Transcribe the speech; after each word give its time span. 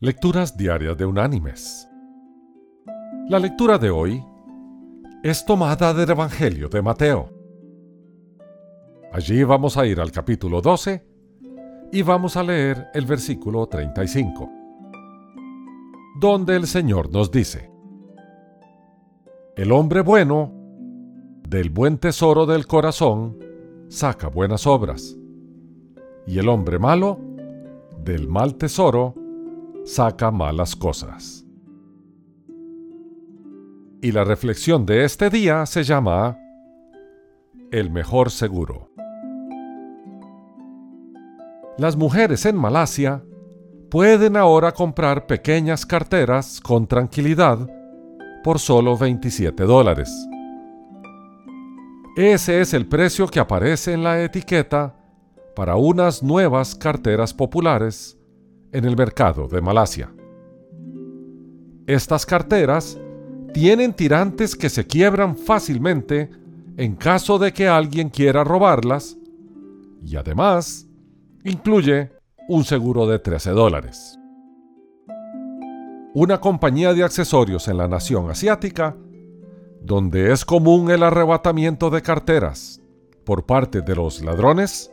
Lecturas 0.00 0.56
Diarias 0.56 0.96
de 0.96 1.04
Unánimes. 1.04 1.88
La 3.28 3.40
lectura 3.40 3.78
de 3.78 3.90
hoy 3.90 4.24
es 5.24 5.44
tomada 5.44 5.92
del 5.92 6.08
Evangelio 6.08 6.68
de 6.68 6.80
Mateo. 6.80 7.28
Allí 9.12 9.42
vamos 9.42 9.76
a 9.76 9.84
ir 9.86 9.98
al 10.00 10.12
capítulo 10.12 10.60
12 10.60 11.04
y 11.90 12.02
vamos 12.02 12.36
a 12.36 12.44
leer 12.44 12.86
el 12.94 13.06
versículo 13.06 13.66
35, 13.66 14.48
donde 16.20 16.54
el 16.54 16.68
Señor 16.68 17.10
nos 17.10 17.32
dice, 17.32 17.68
El 19.56 19.72
hombre 19.72 20.02
bueno, 20.02 20.52
del 21.48 21.70
buen 21.70 21.98
tesoro 21.98 22.46
del 22.46 22.68
corazón, 22.68 23.36
saca 23.88 24.28
buenas 24.28 24.64
obras, 24.64 25.18
y 26.24 26.38
el 26.38 26.48
hombre 26.48 26.78
malo, 26.78 27.18
del 28.04 28.28
mal 28.28 28.54
tesoro, 28.54 29.17
saca 29.88 30.30
malas 30.30 30.76
cosas. 30.76 31.46
Y 34.02 34.12
la 34.12 34.22
reflexión 34.22 34.84
de 34.84 35.04
este 35.04 35.30
día 35.30 35.64
se 35.64 35.82
llama 35.82 36.36
El 37.72 37.90
mejor 37.90 38.30
seguro. 38.30 38.90
Las 41.78 41.96
mujeres 41.96 42.44
en 42.44 42.56
Malasia 42.56 43.24
pueden 43.90 44.36
ahora 44.36 44.72
comprar 44.72 45.26
pequeñas 45.26 45.86
carteras 45.86 46.60
con 46.60 46.86
tranquilidad 46.86 47.58
por 48.44 48.58
solo 48.58 48.96
27 48.98 49.64
dólares. 49.64 50.12
Ese 52.14 52.60
es 52.60 52.74
el 52.74 52.86
precio 52.86 53.26
que 53.26 53.40
aparece 53.40 53.94
en 53.94 54.04
la 54.04 54.22
etiqueta 54.22 54.94
para 55.56 55.76
unas 55.76 56.22
nuevas 56.22 56.74
carteras 56.74 57.32
populares 57.32 58.17
en 58.72 58.84
el 58.84 58.96
mercado 58.96 59.48
de 59.48 59.60
Malasia. 59.60 60.12
Estas 61.86 62.26
carteras 62.26 62.98
tienen 63.54 63.94
tirantes 63.94 64.54
que 64.54 64.68
se 64.68 64.86
quiebran 64.86 65.36
fácilmente 65.36 66.30
en 66.76 66.94
caso 66.96 67.38
de 67.38 67.52
que 67.52 67.66
alguien 67.66 68.08
quiera 68.08 68.44
robarlas 68.44 69.16
y 70.04 70.16
además 70.16 70.86
incluye 71.44 72.12
un 72.48 72.64
seguro 72.64 73.06
de 73.06 73.18
13 73.18 73.50
dólares. 73.50 74.18
Una 76.14 76.40
compañía 76.40 76.94
de 76.94 77.04
accesorios 77.04 77.68
en 77.68 77.78
la 77.78 77.88
nación 77.88 78.30
asiática, 78.30 78.96
donde 79.82 80.32
es 80.32 80.44
común 80.44 80.90
el 80.90 81.02
arrebatamiento 81.02 81.90
de 81.90 82.02
carteras 82.02 82.80
por 83.24 83.44
parte 83.44 83.82
de 83.82 83.94
los 83.94 84.22
ladrones, 84.24 84.90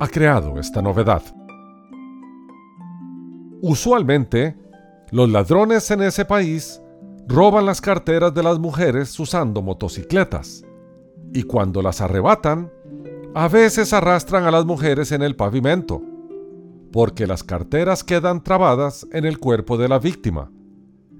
ha 0.00 0.08
creado 0.08 0.58
esta 0.58 0.82
novedad. 0.82 1.22
Usualmente, 3.64 4.56
los 5.12 5.30
ladrones 5.30 5.88
en 5.92 6.02
ese 6.02 6.24
país 6.24 6.82
roban 7.28 7.64
las 7.64 7.80
carteras 7.80 8.34
de 8.34 8.42
las 8.42 8.58
mujeres 8.58 9.16
usando 9.20 9.62
motocicletas 9.62 10.64
y 11.32 11.44
cuando 11.44 11.80
las 11.80 12.00
arrebatan, 12.00 12.72
a 13.36 13.46
veces 13.46 13.92
arrastran 13.92 14.46
a 14.46 14.50
las 14.50 14.66
mujeres 14.66 15.12
en 15.12 15.22
el 15.22 15.36
pavimento, 15.36 16.02
porque 16.90 17.24
las 17.24 17.44
carteras 17.44 18.02
quedan 18.02 18.42
trabadas 18.42 19.06
en 19.12 19.24
el 19.24 19.38
cuerpo 19.38 19.78
de 19.78 19.88
la 19.88 20.00
víctima, 20.00 20.50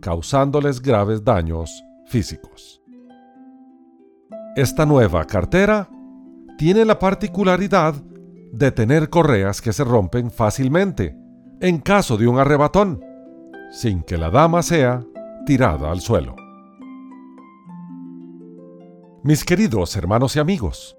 causándoles 0.00 0.80
graves 0.80 1.22
daños 1.22 1.84
físicos. 2.06 2.80
Esta 4.56 4.86
nueva 4.86 5.26
cartera 5.26 5.90
tiene 6.56 6.86
la 6.86 6.98
particularidad 6.98 7.96
de 8.50 8.72
tener 8.72 9.10
correas 9.10 9.60
que 9.60 9.74
se 9.74 9.84
rompen 9.84 10.30
fácilmente 10.30 11.19
en 11.60 11.78
caso 11.78 12.16
de 12.16 12.26
un 12.26 12.38
arrebatón, 12.38 13.04
sin 13.70 14.02
que 14.02 14.16
la 14.16 14.30
dama 14.30 14.62
sea 14.62 15.04
tirada 15.44 15.90
al 15.90 16.00
suelo. 16.00 16.34
Mis 19.22 19.44
queridos 19.44 19.94
hermanos 19.96 20.36
y 20.36 20.38
amigos, 20.38 20.96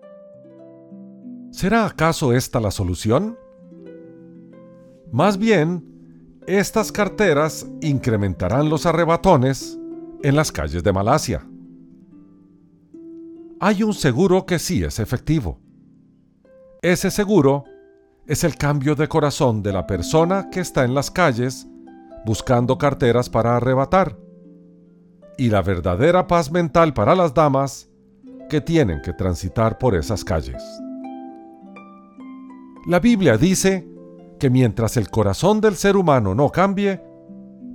¿será 1.49 1.85
acaso 1.85 2.33
esta 2.33 2.59
la 2.59 2.69
solución? 2.69 3.37
Más 5.11 5.39
bien, 5.39 5.83
estas 6.45 6.91
carteras 6.91 7.67
incrementarán 7.81 8.69
los 8.69 8.85
arrebatones 8.85 9.79
en 10.21 10.35
las 10.35 10.51
calles 10.51 10.83
de 10.83 10.93
Malasia. 10.93 11.47
Hay 13.59 13.81
un 13.83 13.93
seguro 13.93 14.45
que 14.45 14.59
sí 14.59 14.83
es 14.83 14.99
efectivo. 14.99 15.59
Ese 16.81 17.11
seguro 17.11 17.65
es 18.25 18.43
el 18.43 18.55
cambio 18.55 18.95
de 18.95 19.07
corazón 19.07 19.63
de 19.63 19.73
la 19.73 19.87
persona 19.87 20.49
que 20.51 20.59
está 20.59 20.83
en 20.83 20.93
las 20.93 21.11
calles 21.11 21.67
buscando 22.25 22.77
carteras 22.77 23.29
para 23.29 23.57
arrebatar 23.57 24.17
y 25.37 25.49
la 25.49 25.61
verdadera 25.61 26.27
paz 26.27 26.51
mental 26.51 26.93
para 26.93 27.15
las 27.15 27.33
damas 27.33 27.89
que 28.49 28.61
tienen 28.61 29.01
que 29.01 29.13
transitar 29.13 29.77
por 29.77 29.95
esas 29.95 30.23
calles. 30.23 30.61
La 32.85 32.99
Biblia 32.99 33.37
dice 33.37 33.87
que 34.39 34.49
mientras 34.49 34.97
el 34.97 35.09
corazón 35.09 35.61
del 35.61 35.75
ser 35.75 35.95
humano 35.95 36.35
no 36.35 36.49
cambie, 36.49 37.01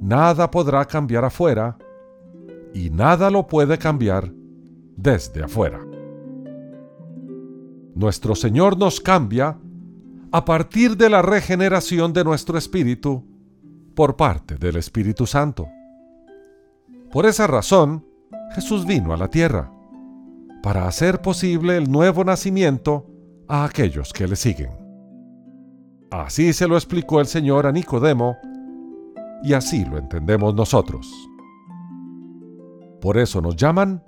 nada 0.00 0.50
podrá 0.50 0.84
cambiar 0.84 1.24
afuera 1.24 1.76
y 2.74 2.90
nada 2.90 3.30
lo 3.30 3.46
puede 3.46 3.78
cambiar 3.78 4.32
desde 4.96 5.42
afuera. 5.42 5.80
Nuestro 7.94 8.34
Señor 8.34 8.76
nos 8.76 9.00
cambia 9.00 9.58
a 10.32 10.44
partir 10.44 10.96
de 10.96 11.08
la 11.08 11.22
regeneración 11.22 12.12
de 12.12 12.24
nuestro 12.24 12.58
espíritu 12.58 13.24
por 13.94 14.16
parte 14.16 14.56
del 14.56 14.76
Espíritu 14.76 15.26
Santo. 15.26 15.68
Por 17.10 17.26
esa 17.26 17.46
razón, 17.46 18.04
Jesús 18.54 18.84
vino 18.84 19.12
a 19.12 19.16
la 19.16 19.28
tierra, 19.28 19.72
para 20.62 20.86
hacer 20.86 21.22
posible 21.22 21.76
el 21.76 21.90
nuevo 21.90 22.24
nacimiento 22.24 23.06
a 23.48 23.64
aquellos 23.64 24.12
que 24.12 24.26
le 24.26 24.36
siguen. 24.36 24.70
Así 26.10 26.52
se 26.52 26.68
lo 26.68 26.76
explicó 26.76 27.20
el 27.20 27.26
Señor 27.26 27.66
a 27.66 27.72
Nicodemo, 27.72 28.36
y 29.42 29.52
así 29.52 29.84
lo 29.84 29.98
entendemos 29.98 30.54
nosotros. 30.54 31.06
Por 33.00 33.16
eso 33.16 33.40
nos 33.40 33.56
llaman 33.56 34.02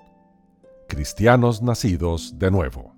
cristianos 0.89 1.63
nacidos 1.63 2.39
de 2.39 2.51
nuevo. 2.51 2.98